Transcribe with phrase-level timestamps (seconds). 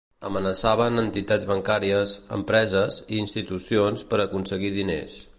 [0.27, 5.19] Amenaçaven entitats bancàries, empreses i institucions per aconseguir diners.